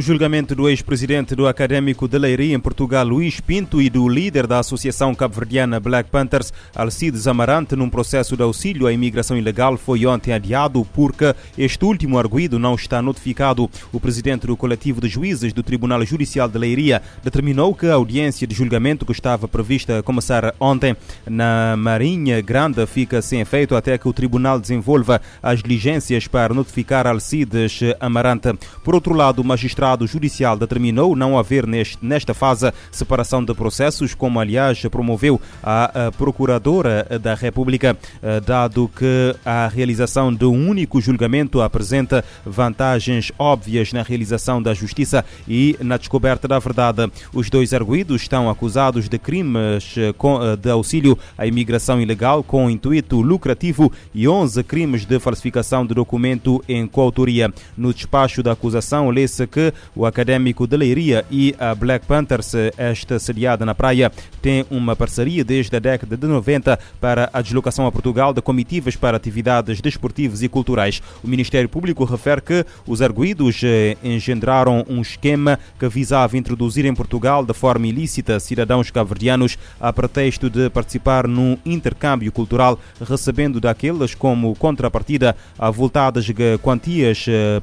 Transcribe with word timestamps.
O 0.00 0.02
julgamento 0.02 0.54
do 0.54 0.66
ex-presidente 0.66 1.34
do 1.34 1.46
Académico 1.46 2.08
de 2.08 2.18
Leiria 2.18 2.56
em 2.56 2.58
Portugal, 2.58 3.06
Luís 3.06 3.38
Pinto, 3.38 3.82
e 3.82 3.90
do 3.90 4.08
líder 4.08 4.46
da 4.46 4.58
Associação 4.58 5.14
Cabo-Verdiana 5.14 5.78
Black 5.78 6.08
Panthers, 6.08 6.54
Alcides 6.74 7.26
Amarante, 7.26 7.76
num 7.76 7.90
processo 7.90 8.34
de 8.34 8.42
auxílio 8.42 8.86
à 8.86 8.92
imigração 8.94 9.36
ilegal, 9.36 9.76
foi 9.76 10.06
ontem 10.06 10.32
adiado 10.32 10.86
porque 10.94 11.34
este 11.58 11.84
último 11.84 12.18
arguído 12.18 12.58
não 12.58 12.76
está 12.76 13.02
notificado. 13.02 13.68
O 13.92 14.00
presidente 14.00 14.46
do 14.46 14.56
coletivo 14.56 15.02
de 15.02 15.08
juízes 15.08 15.52
do 15.52 15.62
Tribunal 15.62 16.02
Judicial 16.06 16.48
de 16.48 16.56
Leiria 16.56 17.02
determinou 17.22 17.74
que 17.74 17.86
a 17.86 17.92
audiência 17.92 18.46
de 18.46 18.54
julgamento 18.54 19.04
que 19.04 19.12
estava 19.12 19.46
prevista 19.46 20.02
começar 20.02 20.54
ontem 20.58 20.96
na 21.28 21.76
Marinha 21.76 22.40
Grande 22.40 22.86
fica 22.86 23.20
sem 23.20 23.42
efeito 23.42 23.76
até 23.76 23.98
que 23.98 24.08
o 24.08 24.14
tribunal 24.14 24.58
desenvolva 24.58 25.20
as 25.42 25.62
diligências 25.62 26.26
para 26.26 26.54
notificar 26.54 27.06
Alcides 27.06 27.80
Amarante. 28.00 28.54
Por 28.82 28.94
outro 28.94 29.12
lado, 29.12 29.42
o 29.42 29.44
magistrado 29.44 29.89
magistrado 29.90 30.06
judicial 30.06 30.56
determinou 30.56 31.16
não 31.16 31.38
haver 31.38 31.66
neste, 31.66 31.98
nesta 32.02 32.34
fase 32.34 32.72
separação 32.92 33.44
de 33.44 33.54
processos, 33.54 34.14
como 34.14 34.38
aliás 34.38 34.80
promoveu 34.86 35.40
a, 35.62 36.06
a 36.06 36.12
Procuradora 36.12 37.06
da 37.20 37.34
República, 37.34 37.96
eh, 38.22 38.40
dado 38.40 38.90
que 38.94 39.34
a 39.44 39.68
realização 39.68 40.32
de 40.32 40.44
um 40.44 40.68
único 40.68 41.00
julgamento 41.00 41.60
apresenta 41.60 42.24
vantagens 42.44 43.32
óbvias 43.38 43.92
na 43.92 44.02
realização 44.02 44.62
da 44.62 44.74
justiça 44.74 45.24
e 45.48 45.76
na 45.80 45.96
descoberta 45.96 46.46
da 46.46 46.58
verdade. 46.58 47.10
Os 47.32 47.48
dois 47.50 47.72
arguídos 47.72 48.22
estão 48.22 48.48
acusados 48.48 49.08
de 49.08 49.18
crimes 49.18 49.94
eh, 49.96 50.10
eh, 50.10 50.56
de 50.56 50.70
auxílio 50.70 51.18
à 51.36 51.46
imigração 51.46 52.00
ilegal 52.00 52.42
com 52.42 52.70
intuito 52.70 53.20
lucrativo 53.20 53.92
e 54.14 54.28
11 54.28 54.62
crimes 54.64 55.04
de 55.04 55.18
falsificação 55.18 55.86
de 55.86 55.94
documento 55.94 56.62
em 56.68 56.86
coautoria. 56.86 57.52
No 57.76 57.92
despacho 57.92 58.42
da 58.42 58.52
acusação, 58.52 59.10
lê-se 59.10 59.46
que 59.46 59.69
o 59.94 60.06
Académico 60.06 60.66
de 60.66 60.76
Leiria 60.76 61.24
e 61.30 61.54
a 61.58 61.74
Black 61.74 62.06
Panthers, 62.06 62.52
esta 62.76 63.18
sediada 63.18 63.64
na 63.64 63.74
praia, 63.74 64.12
tem 64.40 64.64
uma 64.70 64.96
parceria 64.96 65.44
desde 65.44 65.76
a 65.76 65.78
década 65.78 66.16
de 66.16 66.26
90 66.26 66.78
para 67.00 67.30
a 67.32 67.40
deslocação 67.42 67.86
a 67.86 67.92
Portugal 67.92 68.32
de 68.32 68.40
comitivas 68.40 68.96
para 68.96 69.16
atividades 69.16 69.80
desportivas 69.80 70.42
e 70.42 70.48
culturais. 70.48 71.02
O 71.22 71.28
Ministério 71.28 71.68
Público 71.68 72.04
refere 72.04 72.40
que 72.40 72.64
os 72.86 73.02
arguídos 73.02 73.60
eh, 73.62 73.96
engendraram 74.02 74.84
um 74.88 75.00
esquema 75.00 75.58
que 75.78 75.88
visava 75.88 76.36
introduzir 76.36 76.84
em 76.84 76.94
Portugal 76.94 77.44
de 77.44 77.52
forma 77.52 77.86
ilícita 77.86 78.40
cidadãos 78.40 78.90
cabo-verdianos 78.90 79.58
a 79.80 79.92
pretexto 79.92 80.48
de 80.48 80.70
participar 80.70 81.26
num 81.26 81.56
intercâmbio 81.64 82.32
cultural, 82.32 82.78
recebendo 83.00 83.60
daqueles 83.60 84.14
como 84.14 84.54
contrapartida 84.56 85.36
avultadas 85.58 86.26
quantias, 86.62 87.26
eh, 87.28 87.60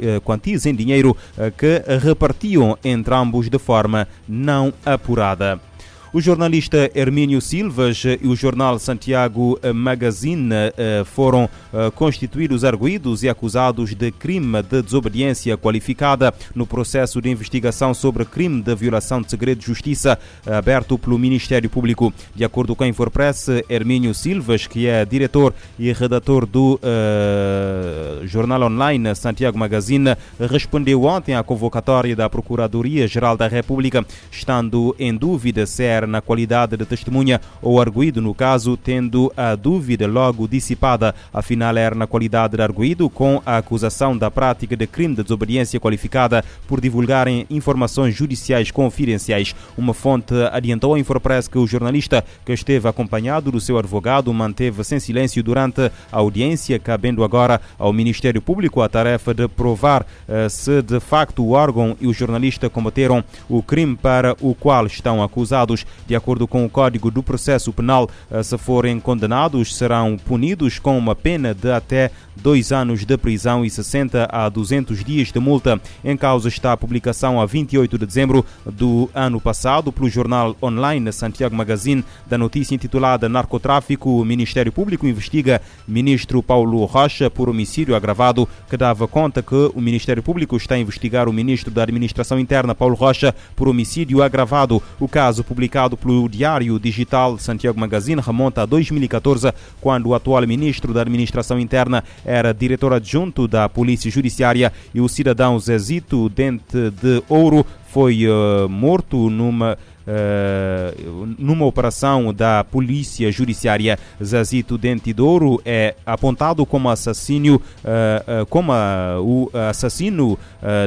eh, 0.00 0.20
quantias 0.20 0.66
em 0.66 0.74
dinheiro 0.74 1.16
que 1.50 1.82
repartiam 2.00 2.76
entre 2.84 3.14
ambos 3.14 3.48
de 3.48 3.58
forma 3.58 4.06
não 4.28 4.72
apurada. 4.84 5.67
O 6.10 6.22
jornalista 6.22 6.90
Hermínio 6.94 7.38
Silvas 7.38 8.02
e 8.02 8.26
o 8.26 8.34
jornal 8.34 8.78
Santiago 8.78 9.60
Magazine 9.74 10.54
eh, 10.54 11.02
foram 11.04 11.50
eh, 11.70 11.90
constituídos 11.94 12.64
arguídos 12.64 13.22
e 13.22 13.28
acusados 13.28 13.94
de 13.94 14.10
crime 14.10 14.62
de 14.62 14.80
desobediência 14.80 15.54
qualificada 15.58 16.32
no 16.54 16.66
processo 16.66 17.20
de 17.20 17.28
investigação 17.28 17.92
sobre 17.92 18.24
crime 18.24 18.62
de 18.62 18.74
violação 18.74 19.20
de 19.20 19.28
segredo 19.28 19.58
de 19.58 19.66
justiça 19.66 20.18
eh, 20.46 20.54
aberto 20.54 20.96
pelo 20.96 21.18
Ministério 21.18 21.68
Público. 21.68 22.10
De 22.34 22.42
acordo 22.42 22.74
com 22.74 22.84
a 22.84 22.88
Infopress, 22.88 23.48
Hermínio 23.68 24.14
Silvas, 24.14 24.66
que 24.66 24.86
é 24.86 25.04
diretor 25.04 25.52
e 25.78 25.92
redator 25.92 26.46
do 26.46 26.80
uh, 26.82 28.26
jornal 28.26 28.62
online 28.62 29.14
Santiago 29.14 29.58
Magazine, 29.58 30.16
respondeu 30.50 31.04
ontem 31.04 31.34
à 31.34 31.42
convocatória 31.42 32.16
da 32.16 32.30
Procuradoria-Geral 32.30 33.36
da 33.36 33.46
República, 33.46 34.04
estando 34.30 34.96
em 34.98 35.14
dúvida 35.14 35.66
se 35.66 35.84
é 35.84 35.97
na 36.06 36.20
qualidade 36.20 36.76
de 36.76 36.84
testemunha 36.84 37.40
ou 37.60 37.80
arguído 37.80 38.20
no 38.20 38.34
caso, 38.34 38.76
tendo 38.76 39.32
a 39.36 39.54
dúvida 39.54 40.06
logo 40.06 40.46
dissipada. 40.46 41.14
Afinal, 41.32 41.76
era 41.76 41.94
na 41.94 42.06
qualidade 42.06 42.56
de 42.56 42.62
arguído 42.62 43.08
com 43.10 43.42
a 43.44 43.58
acusação 43.58 44.16
da 44.16 44.30
prática 44.30 44.76
de 44.76 44.86
crime 44.86 45.14
de 45.14 45.22
desobediência 45.22 45.80
qualificada 45.80 46.44
por 46.66 46.80
divulgarem 46.80 47.46
informações 47.50 48.14
judiciais 48.14 48.70
confidenciais. 48.70 49.54
Uma 49.76 49.94
fonte 49.94 50.34
adiantou 50.52 50.94
à 50.94 50.98
Infopress 50.98 51.48
que 51.48 51.58
o 51.58 51.66
jornalista, 51.66 52.24
que 52.44 52.52
esteve 52.52 52.88
acompanhado 52.88 53.50
do 53.50 53.60
seu 53.60 53.78
advogado, 53.78 54.32
manteve-se 54.32 54.94
em 54.94 55.00
silêncio 55.00 55.42
durante 55.42 55.90
a 56.12 56.18
audiência, 56.18 56.78
cabendo 56.78 57.24
agora 57.24 57.60
ao 57.78 57.92
Ministério 57.92 58.40
Público 58.40 58.80
a 58.82 58.88
tarefa 58.88 59.34
de 59.34 59.48
provar 59.48 60.02
uh, 60.02 60.48
se 60.48 60.82
de 60.82 61.00
facto 61.00 61.44
o 61.44 61.52
órgão 61.52 61.96
e 62.00 62.06
o 62.06 62.12
jornalista 62.12 62.70
cometeram 62.70 63.24
o 63.48 63.62
crime 63.62 63.96
para 63.96 64.36
o 64.40 64.54
qual 64.54 64.86
estão 64.86 65.22
acusados. 65.22 65.84
De 66.06 66.14
acordo 66.14 66.46
com 66.48 66.64
o 66.64 66.70
Código 66.70 67.10
do 67.10 67.22
Processo 67.22 67.72
Penal, 67.72 68.08
eh, 68.30 68.42
se 68.42 68.56
forem 68.56 68.98
condenados, 68.98 69.76
serão 69.76 70.16
punidos 70.16 70.78
com 70.78 70.96
uma 70.96 71.14
pena 71.14 71.54
de 71.54 71.70
até 71.70 72.10
dois 72.36 72.72
anos 72.72 73.04
de 73.04 73.16
prisão 73.16 73.64
e 73.64 73.70
60 73.70 74.28
a 74.30 74.48
200 74.48 75.04
dias 75.04 75.32
de 75.32 75.38
multa. 75.38 75.80
Em 76.04 76.16
causa 76.16 76.48
está 76.48 76.72
a 76.72 76.76
publicação 76.76 77.40
a 77.40 77.46
28 77.46 77.98
de 77.98 78.06
dezembro 78.06 78.44
do 78.64 79.10
ano 79.14 79.40
passado 79.40 79.92
pelo 79.92 80.08
jornal 80.08 80.56
online 80.62 81.12
Santiago 81.12 81.54
Magazine 81.54 82.04
da 82.26 82.38
notícia 82.38 82.74
intitulada 82.74 83.28
Narcotráfico. 83.28 84.20
O 84.20 84.24
Ministério 84.24 84.72
Público 84.72 85.06
investiga 85.06 85.60
ministro 85.86 86.42
Paulo 86.42 86.84
Rocha 86.84 87.28
por 87.30 87.48
homicídio 87.48 87.94
agravado, 87.94 88.48
que 88.68 88.76
dava 88.76 89.08
conta 89.08 89.42
que 89.42 89.70
o 89.74 89.80
Ministério 89.80 90.22
Público 90.22 90.56
está 90.56 90.74
a 90.74 90.78
investigar 90.78 91.28
o 91.28 91.32
ministro 91.32 91.70
da 91.70 91.82
Administração 91.82 92.38
Interna 92.38 92.74
Paulo 92.74 92.94
Rocha 92.94 93.34
por 93.56 93.68
homicídio 93.68 94.22
agravado. 94.22 94.82
O 95.00 95.08
caso 95.08 95.42
publicado 95.42 95.77
publicado 95.78 95.96
pelo 95.96 96.28
Diário 96.28 96.78
Digital 96.78 97.38
Santiago 97.38 97.78
Magazine 97.78 98.20
remonta 98.20 98.62
a 98.62 98.66
2014, 98.66 99.52
quando 99.80 100.08
o 100.08 100.14
atual 100.14 100.44
ministro 100.44 100.92
da 100.92 101.02
Administração 101.02 101.58
Interna 101.58 102.02
era 102.24 102.52
diretor 102.52 102.92
adjunto 102.92 103.46
da 103.46 103.68
Polícia 103.68 104.10
Judiciária 104.10 104.72
e 104.92 105.00
o 105.00 105.08
cidadão 105.08 105.58
Zezito 105.58 106.28
Dente 106.28 106.90
de 106.90 107.22
Ouro 107.28 107.64
foi 107.88 108.26
uh, 108.26 108.68
morto 108.68 109.30
numa 109.30 109.78
Uh, 110.08 111.34
numa 111.38 111.66
operação 111.66 112.32
da 112.32 112.64
Polícia 112.64 113.30
Judiciária 113.30 113.98
Zazito 114.24 114.78
Dente 114.78 115.12
Douro 115.12 115.60
é 115.66 115.96
apontado 116.06 116.64
como 116.64 116.88
assassino, 116.88 117.56
uh, 117.56 118.42
uh, 118.42 118.46
como 118.46 118.72
o 119.20 119.50
assassino 119.68 120.38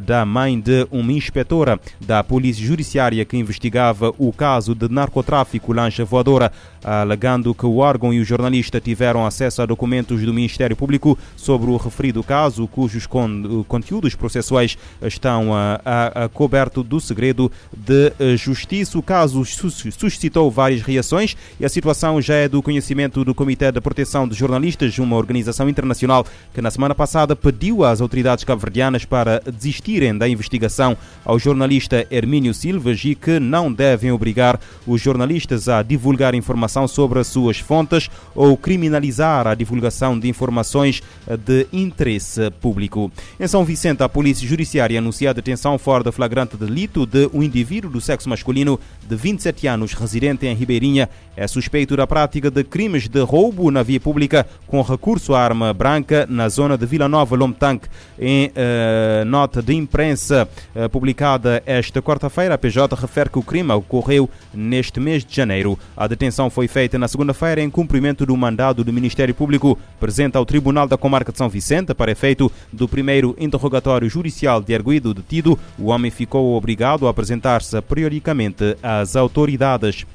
da 0.04 0.26
mãe 0.26 0.59
de 0.59 0.88
uma 0.92 1.14
inspetora 1.14 1.80
da 2.00 2.24
Polícia 2.24 2.66
Judiciária 2.66 3.24
que 3.24 3.38
investigava 3.38 4.14
o 4.18 4.34
caso 4.34 4.76
de 4.76 4.90
narcotráfico 4.90 5.72
lancha 5.72 6.03
voadora, 6.03 6.52
alegando 6.84 7.53
que 7.53 7.66
o 7.66 7.78
órgão 7.78 8.14
e 8.14 8.20
o 8.20 8.26
jornalista 8.26 8.82
tiveram 8.82 9.26
acesso 9.26 9.62
a 9.62 9.66
documentos 9.66 10.22
do 10.22 10.34
Ministério 10.34 10.76
Público 10.76 11.18
sobre 11.36 11.70
o 11.70 11.78
referido 11.78 12.24
caso, 12.24 12.68
cujos 12.68 13.06
con 13.06 13.64
conteúdos 13.68 14.16
processuais 14.16 14.78
estão 15.02 15.53
a, 15.53 15.80
a, 15.86 16.26
a 16.26 16.30
coberto 16.30 16.84
do 16.84 17.00
segredo 17.00 17.52
de 17.72 18.36
justiça 18.36 18.98
caso 19.11 19.44
suscitou 19.44 20.49
várias 20.49 20.81
reações 20.83 21.35
e 21.59 21.66
a 21.66 21.69
situação 21.69 22.22
já 22.22 22.35
é 22.35 22.47
do 22.47 22.63
conhecimento 22.63 23.25
do 23.25 23.35
Comitê 23.35 23.69
de 23.69 23.81
Proteção 23.81 24.25
de 24.25 24.33
Jornalistas, 24.33 24.97
uma 24.99 25.17
organização 25.17 25.67
internacional 25.67 26.25
que 26.53 26.61
na 26.61 26.72
semana 26.72 26.95
passada 26.95 27.35
pediu 27.35 27.83
às 27.83 27.99
autoridades 27.99 28.45
cabo-verdianas 28.45 29.03
para 29.03 29.41
desistirem 29.41 30.17
da 30.17 30.29
investigação 30.29 30.96
ao 31.25 31.37
jornalista 31.37 32.08
Hermínio 32.09 32.53
Silvas 32.53 33.03
e 33.03 33.13
que 33.13 33.37
não 33.37 33.69
devem 33.69 34.13
obrigar 34.13 34.58
os 34.87 35.02
jornalistas 35.02 35.67
a 35.67 35.84
divulgar 35.84 36.34
informação 36.34 36.87
sobre 36.87 37.19
as 37.19 37.28
suas 37.28 37.59
fontes 37.59 38.09
ou 38.34 38.55
criminalizar 38.55 39.46
a 39.46 39.55
divulgação 39.55 40.17
de 40.17 40.29
informações 40.29 41.03
de 41.46 41.67
interesse 41.73 42.49
público. 42.61 43.11
Em 43.37 43.46
São 43.46 43.66
Vicente, 43.66 44.03
a 44.03 44.07
Polícia 44.07 44.47
Judiciária 44.47 44.99
anuncia 44.99 45.31
a 45.31 45.34
detenção 45.34 45.78
fora 45.78 46.02
de 46.02 46.14
flagrante 46.14 46.55
delito 46.55 47.05
de 47.05 47.29
um 47.34 47.43
indivíduo 47.43 47.91
do 47.91 47.99
sexo 47.99 48.29
masculino 48.29 48.79
de 49.08 49.16
27 49.16 49.68
anos, 49.68 49.94
residente 49.94 50.46
em 50.46 50.56
Ribeirinha, 50.56 51.09
é 51.36 51.48
suspeito 51.48 51.96
da 51.96 52.06
prática 52.06 52.52
de 52.52 52.64
crimes 52.64 53.08
de 53.08 53.22
roubo 53.22 53.72
na 53.72 53.84
via 53.84 54.00
pública 54.00 54.46
com 54.68 54.82
recurso 54.82 55.34
à 55.34 55.42
arma 55.42 55.74
branca 55.74 56.28
na 56.30 56.50
zona 56.50 56.78
de 56.78 56.86
Vila 56.86 57.08
Nova, 57.08 57.36
Lomtanque. 57.36 57.88
Em 58.20 58.48
uh, 58.48 59.26
nota 59.26 59.62
de 59.62 59.74
imprensa 59.74 60.48
uh, 60.76 60.90
publicada 60.90 61.64
esta 61.66 62.02
quarta-feira, 62.02 62.56
a 62.56 62.58
PJ 62.58 62.96
refere 62.96 63.30
que 63.30 63.40
o 63.40 63.44
crime 63.44 63.72
ocorreu 63.72 64.30
neste 64.53 65.00
mês 65.00 65.24
de 65.24 65.36
janeiro. 65.36 65.80
A 65.96 66.06
detenção 66.08 66.50
foi 66.50 66.68
feita 66.68 67.00
na 67.00 67.08
segunda-feira 67.08 67.62
em 67.62 67.70
cumprimento 67.70 68.26
do 68.26 68.36
mandado 68.36 68.84
do 68.84 68.94
Ministério 68.94 69.34
Público 69.34 69.78
presente 70.00 70.38
ao 70.38 70.46
Tribunal 70.46 70.88
da 70.88 70.98
Comarca 70.98 71.32
de 71.32 71.38
São 71.38 71.50
Vicente 71.50 71.94
para 71.94 72.12
efeito 72.12 72.52
do 72.72 72.88
primeiro 72.88 73.36
interrogatório 73.40 74.09
judicial 74.09 74.62
de 74.62 74.76
arguido 74.76 75.14
detido. 75.14 75.58
O 75.80 75.88
homem 75.88 76.12
ficou 76.12 76.56
obrigado 76.56 77.08
a 77.08 77.09
apresentar-se 77.09 77.82
periodicamente 77.82 78.76
às 78.99 79.16
autoridades. 79.16 80.05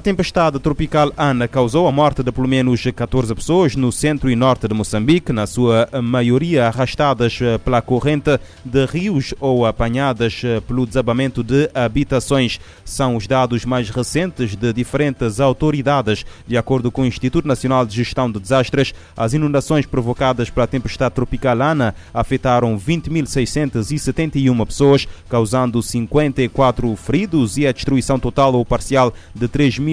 A 0.00 0.02
tempestade 0.02 0.58
tropical 0.58 1.12
Ana 1.14 1.46
causou 1.46 1.86
a 1.86 1.92
morte 1.92 2.22
de 2.22 2.32
pelo 2.32 2.48
menos 2.48 2.82
14 2.82 3.34
pessoas 3.34 3.76
no 3.76 3.92
centro 3.92 4.30
e 4.30 4.34
norte 4.34 4.66
de 4.66 4.72
Moçambique, 4.72 5.30
na 5.30 5.46
sua 5.46 5.86
maioria 6.02 6.68
arrastadas 6.68 7.38
pela 7.62 7.82
corrente 7.82 8.40
de 8.64 8.86
rios 8.86 9.34
ou 9.38 9.66
apanhadas 9.66 10.40
pelo 10.66 10.86
desabamento 10.86 11.42
de 11.42 11.68
habitações. 11.74 12.58
São 12.82 13.14
os 13.14 13.26
dados 13.26 13.66
mais 13.66 13.90
recentes 13.90 14.56
de 14.56 14.72
diferentes 14.72 15.38
autoridades. 15.38 16.24
De 16.46 16.56
acordo 16.56 16.90
com 16.90 17.02
o 17.02 17.06
Instituto 17.06 17.46
Nacional 17.46 17.84
de 17.84 17.94
Gestão 17.94 18.32
de 18.32 18.40
Desastres, 18.40 18.94
as 19.14 19.34
inundações 19.34 19.84
provocadas 19.84 20.48
pela 20.48 20.66
tempestade 20.66 21.14
tropical 21.14 21.60
Ana 21.60 21.94
afetaram 22.14 22.78
20.671 22.78 24.64
pessoas, 24.64 25.06
causando 25.28 25.82
54 25.82 26.96
feridos 26.96 27.58
e 27.58 27.66
a 27.66 27.72
destruição 27.72 28.18
total 28.18 28.54
ou 28.54 28.64
parcial 28.64 29.12
de 29.34 29.46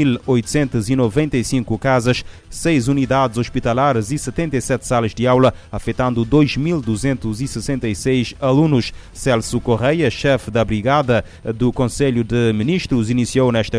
3.895 0.05 1.79
casas, 1.79 2.23
6 2.49 2.87
unidades 2.87 3.37
hospitalares 3.37 4.11
e 4.11 4.17
77 4.17 4.85
salas 4.85 5.13
de 5.13 5.27
aula, 5.27 5.53
afetando 5.71 6.25
2.266 6.25 8.35
alunos. 8.39 8.93
Celso 9.13 9.59
Correia, 9.59 10.09
chefe 10.09 10.49
da 10.51 10.63
Brigada 10.63 11.25
do 11.55 11.73
Conselho 11.73 12.23
de 12.23 12.53
Ministros, 12.53 13.09
iniciou 13.09 13.51
nesta 13.51 13.77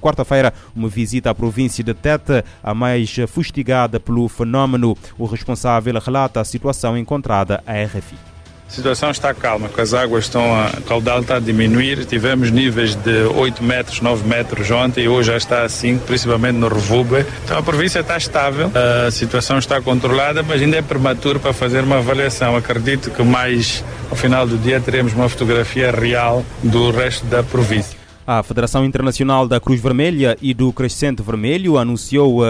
quarta-feira 0.00 0.52
uma 0.74 0.88
visita 0.88 1.30
à 1.30 1.34
província 1.34 1.84
de 1.84 1.94
Tete, 1.94 2.42
a 2.62 2.74
mais 2.74 3.14
fustigada 3.28 4.00
pelo 4.00 4.28
fenómeno. 4.28 4.96
O 5.18 5.26
responsável 5.26 5.98
relata 5.98 6.40
a 6.40 6.44
situação 6.44 6.96
encontrada 6.96 7.62
à 7.66 7.72
RFI. 7.84 8.39
A 8.70 8.72
situação 8.72 9.10
está 9.10 9.34
calma, 9.34 9.68
as 9.76 9.92
águas 9.92 10.26
estão 10.26 10.54
a, 10.54 10.70
caudal 10.86 11.22
está 11.22 11.36
a 11.36 11.40
diminuir. 11.40 12.04
Tivemos 12.04 12.52
níveis 12.52 12.94
de 12.94 13.24
8 13.24 13.64
metros, 13.64 14.00
9 14.00 14.28
metros 14.28 14.70
ontem 14.70 15.04
e 15.04 15.08
hoje 15.08 15.32
já 15.32 15.36
está 15.36 15.64
a 15.64 15.68
5, 15.68 16.06
principalmente 16.06 16.54
no 16.54 16.68
Revube. 16.68 17.26
Então 17.44 17.58
a 17.58 17.62
província 17.64 17.98
está 17.98 18.16
estável, 18.16 18.70
a 19.06 19.10
situação 19.10 19.58
está 19.58 19.80
controlada, 19.80 20.44
mas 20.44 20.62
ainda 20.62 20.76
é 20.76 20.82
prematuro 20.82 21.40
para 21.40 21.52
fazer 21.52 21.82
uma 21.82 21.98
avaliação. 21.98 22.56
Acredito 22.56 23.10
que 23.10 23.24
mais 23.24 23.84
ao 24.08 24.14
final 24.14 24.46
do 24.46 24.56
dia 24.56 24.80
teremos 24.80 25.14
uma 25.14 25.28
fotografia 25.28 25.90
real 25.90 26.44
do 26.62 26.92
resto 26.92 27.26
da 27.26 27.42
província. 27.42 27.99
A 28.32 28.44
Federação 28.44 28.84
Internacional 28.84 29.48
da 29.48 29.58
Cruz 29.58 29.80
Vermelha 29.80 30.38
e 30.40 30.54
do 30.54 30.72
Crescente 30.72 31.20
Vermelho 31.20 31.76
anunciou 31.76 32.42
uh, 32.42 32.44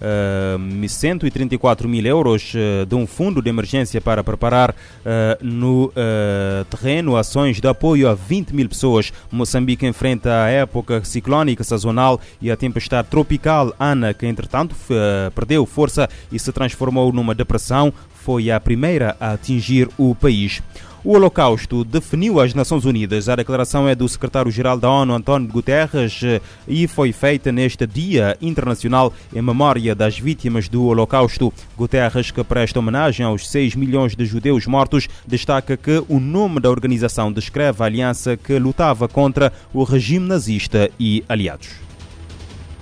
uh, 0.00 0.88
134 0.88 1.86
mil 1.86 2.06
euros 2.06 2.54
uh, 2.54 2.86
de 2.86 2.94
um 2.94 3.06
fundo 3.06 3.42
de 3.42 3.50
emergência 3.50 4.00
para 4.00 4.24
preparar 4.24 4.70
uh, 4.70 4.74
no 5.42 5.92
terreno 6.70 7.14
ações 7.14 7.60
de 7.60 7.68
apoio 7.68 8.08
a 8.08 8.14
20 8.14 8.54
mil 8.54 8.66
pessoas. 8.70 9.12
Moçambique 9.30 9.84
enfrenta 9.84 10.44
a 10.44 10.48
época 10.48 11.04
ciclónica 11.04 11.62
sazonal 11.62 12.18
e 12.40 12.50
a 12.50 12.56
tempestade 12.56 13.08
tropical 13.08 13.74
Ana, 13.78 14.14
que 14.14 14.26
entretanto 14.26 14.74
perdeu 15.34 15.66
força 15.66 16.08
e 16.32 16.38
se 16.38 16.50
transformou 16.52 17.12
numa 17.12 17.34
depressão, 17.34 17.92
foi 18.14 18.50
a 18.50 18.58
primeira 18.58 19.14
a 19.20 19.32
atingir 19.32 19.90
o 19.98 20.14
país. 20.14 20.62
O 21.04 21.14
Holocausto 21.14 21.82
definiu 21.82 22.38
as 22.38 22.54
Nações 22.54 22.84
Unidas. 22.84 23.28
A 23.28 23.34
declaração 23.34 23.88
é 23.88 23.94
do 23.94 24.08
secretário-geral 24.08 24.78
da 24.78 24.88
ONU, 24.88 25.12
António 25.12 25.48
Guterres, 25.48 26.20
e 26.68 26.86
foi 26.86 27.10
feita 27.10 27.50
neste 27.50 27.84
Dia 27.88 28.36
Internacional 28.40 29.12
em 29.34 29.42
memória 29.42 29.96
das 29.96 30.16
vítimas 30.16 30.68
do 30.68 30.84
Holocausto. 30.84 31.52
Guterres, 31.76 32.30
que 32.30 32.44
presta 32.44 32.78
homenagem 32.78 33.26
aos 33.26 33.48
6 33.48 33.74
milhões 33.74 34.14
de 34.14 34.24
judeus 34.24 34.64
mortos, 34.64 35.08
destaca 35.26 35.76
que 35.76 36.04
o 36.08 36.20
nome 36.20 36.60
da 36.60 36.70
organização 36.70 37.32
descreve 37.32 37.82
a 37.82 37.86
aliança 37.86 38.36
que 38.36 38.56
lutava 38.56 39.08
contra 39.08 39.52
o 39.74 39.82
regime 39.82 40.28
nazista 40.28 40.88
e 41.00 41.24
aliados. 41.28 41.82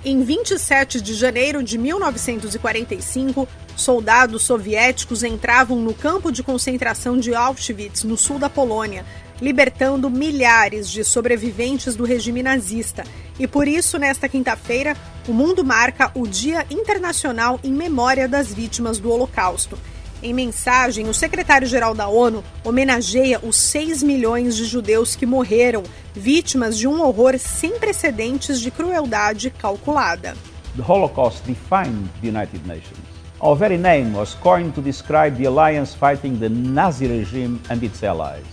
Em 0.03 0.23
27 0.23 0.99
de 0.99 1.13
janeiro 1.13 1.61
de 1.61 1.77
1945, 1.77 3.47
soldados 3.75 4.43
soviéticos 4.43 5.23
entravam 5.23 5.79
no 5.79 5.93
campo 5.93 6.31
de 6.31 6.43
concentração 6.43 7.17
de 7.17 7.33
Auschwitz, 7.33 8.03
no 8.03 8.17
sul 8.17 8.37
da 8.37 8.49
Polônia, 8.49 9.05
libertando 9.41 10.09
milhares 10.09 10.89
de 10.89 11.03
sobreviventes 11.03 11.95
do 11.95 12.05
regime 12.05 12.43
nazista. 12.43 13.03
E 13.39 13.47
por 13.47 13.67
isso, 13.67 13.97
nesta 13.97 14.29
quinta-feira, 14.29 14.95
o 15.27 15.33
mundo 15.33 15.63
marca 15.63 16.11
o 16.13 16.27
Dia 16.27 16.65
Internacional 16.69 17.59
em 17.63 17.71
Memória 17.71 18.27
das 18.27 18.53
Vítimas 18.53 18.99
do 18.99 19.11
Holocausto. 19.11 19.77
Em 20.23 20.33
mensagem, 20.33 21.09
o 21.09 21.13
secretário-geral 21.13 21.95
da 21.95 22.07
ONU 22.07 22.43
homenageia 22.63 23.39
os 23.41 23.55
6 23.55 24.03
milhões 24.03 24.55
de 24.55 24.65
judeus 24.65 25.15
que 25.15 25.25
morreram, 25.25 25.81
vítimas 26.13 26.77
de 26.77 26.87
um 26.87 27.01
horror 27.01 27.39
sem 27.39 27.79
precedentes 27.79 28.59
de 28.59 28.69
crueldade 28.69 29.49
calculada. 29.49 30.35
The 30.77 30.83
Holocaust 30.87 31.43
defined 31.47 32.07
the 32.21 32.27
United 32.27 32.65
Nations. 32.67 33.20
Our 33.43 33.55
very 33.55 33.77
name 33.77 34.13
was 34.13 34.35
coined 34.35 34.75
to 34.75 34.81
describe 34.83 35.35
the 35.35 35.45
alliance 35.45 35.95
fighting 35.95 36.37
the 36.37 36.47
Nazi 36.47 37.07
regime 37.07 37.59
and 37.71 37.81
its 37.81 38.03
allies. 38.03 38.45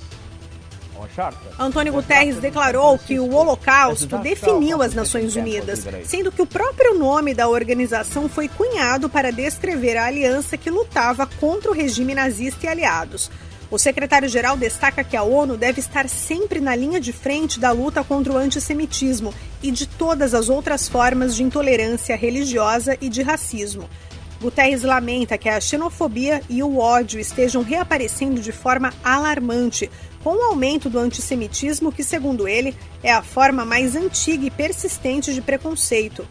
Antônio 1.58 1.92
Guterres 1.92 2.38
declarou 2.38 2.98
que 2.98 3.18
o 3.18 3.30
Holocausto 3.34 4.18
definiu 4.18 4.80
as 4.80 4.94
Nações 4.94 5.36
Unidas, 5.36 5.84
sendo 6.04 6.32
que 6.32 6.40
o 6.40 6.46
próprio 6.46 6.98
nome 6.98 7.34
da 7.34 7.48
organização 7.48 8.28
foi 8.28 8.48
cunhado 8.48 9.08
para 9.10 9.30
descrever 9.30 9.96
a 9.96 10.06
aliança 10.06 10.56
que 10.56 10.70
lutava 10.70 11.26
contra 11.38 11.70
o 11.70 11.74
regime 11.74 12.14
nazista 12.14 12.66
e 12.66 12.68
aliados. 12.68 13.30
O 13.70 13.78
secretário-geral 13.78 14.56
destaca 14.56 15.04
que 15.04 15.16
a 15.16 15.22
ONU 15.22 15.56
deve 15.56 15.80
estar 15.80 16.08
sempre 16.08 16.60
na 16.60 16.74
linha 16.74 17.00
de 17.00 17.12
frente 17.12 17.60
da 17.60 17.72
luta 17.72 18.02
contra 18.02 18.32
o 18.32 18.38
antissemitismo 18.38 19.34
e 19.62 19.70
de 19.70 19.86
todas 19.86 20.34
as 20.34 20.48
outras 20.48 20.88
formas 20.88 21.36
de 21.36 21.42
intolerância 21.42 22.16
religiosa 22.16 22.96
e 23.00 23.10
de 23.10 23.22
racismo. 23.22 23.88
Guterres 24.40 24.82
lamenta 24.82 25.36
que 25.36 25.48
a 25.48 25.60
xenofobia 25.60 26.40
e 26.48 26.62
o 26.62 26.78
ódio 26.78 27.18
estejam 27.18 27.62
reaparecendo 27.62 28.40
de 28.40 28.52
forma 28.52 28.92
alarmante, 29.02 29.90
com 30.22 30.30
o 30.30 30.42
aumento 30.42 30.88
do 30.88 30.98
antissemitismo, 30.98 31.90
que, 31.90 32.04
segundo 32.04 32.46
ele, 32.46 32.76
é 33.02 33.12
a 33.12 33.22
forma 33.22 33.64
mais 33.64 33.96
antiga 33.96 34.46
e 34.46 34.50
persistente 34.50 35.34
de 35.34 35.40
preconceito. 35.40 36.26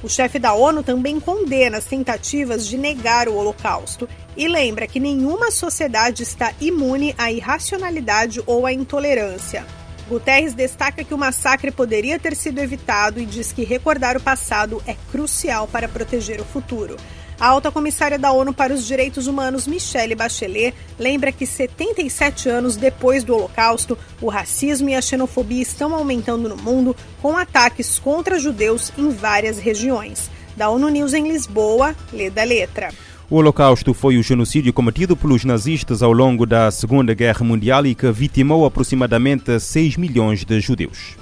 O 0.00 0.08
chefe 0.08 0.38
da 0.38 0.52
ONU 0.52 0.82
também 0.82 1.18
condena 1.18 1.78
as 1.78 1.86
tentativas 1.86 2.66
de 2.66 2.76
negar 2.76 3.26
o 3.26 3.34
Holocausto 3.34 4.08
e 4.36 4.46
lembra 4.46 4.86
que 4.86 5.00
nenhuma 5.00 5.50
sociedade 5.50 6.22
está 6.22 6.52
imune 6.60 7.14
à 7.16 7.32
irracionalidade 7.32 8.42
ou 8.46 8.66
à 8.66 8.72
intolerância. 8.72 9.66
Guterres 10.08 10.52
destaca 10.52 11.02
que 11.02 11.14
o 11.14 11.18
massacre 11.18 11.70
poderia 11.70 12.18
ter 12.18 12.36
sido 12.36 12.60
evitado 12.60 13.18
e 13.18 13.24
diz 13.24 13.50
que 13.50 13.64
recordar 13.64 14.16
o 14.16 14.20
passado 14.20 14.82
é 14.86 14.94
crucial 15.10 15.66
para 15.66 15.88
proteger 15.88 16.40
o 16.40 16.44
futuro. 16.44 16.96
A 17.38 17.48
alta 17.48 17.70
comissária 17.70 18.18
da 18.18 18.32
ONU 18.32 18.52
para 18.52 18.72
os 18.72 18.86
Direitos 18.86 19.26
Humanos, 19.26 19.66
Michelle 19.66 20.14
Bachelet, 20.14 20.74
lembra 20.98 21.32
que 21.32 21.46
77 21.46 22.48
anos 22.48 22.76
depois 22.76 23.24
do 23.24 23.34
Holocausto, 23.34 23.98
o 24.20 24.28
racismo 24.28 24.88
e 24.88 24.94
a 24.94 25.02
xenofobia 25.02 25.62
estão 25.62 25.94
aumentando 25.94 26.48
no 26.48 26.56
mundo, 26.56 26.96
com 27.20 27.36
ataques 27.36 27.98
contra 27.98 28.38
judeus 28.38 28.92
em 28.96 29.10
várias 29.10 29.58
regiões. 29.58 30.30
Da 30.56 30.68
ONU 30.68 30.88
News 30.88 31.12
em 31.12 31.28
Lisboa, 31.28 31.94
lê 32.12 32.30
da 32.30 32.44
letra. 32.44 32.90
O 33.28 33.36
Holocausto 33.36 33.92
foi 33.92 34.16
o 34.16 34.22
genocídio 34.22 34.72
cometido 34.72 35.16
pelos 35.16 35.44
nazistas 35.44 36.02
ao 36.02 36.12
longo 36.12 36.46
da 36.46 36.70
Segunda 36.70 37.14
Guerra 37.14 37.44
Mundial 37.44 37.84
e 37.86 37.94
que 37.94 38.10
vitimou 38.12 38.64
aproximadamente 38.64 39.58
6 39.58 39.96
milhões 39.96 40.44
de 40.44 40.60
judeus. 40.60 41.16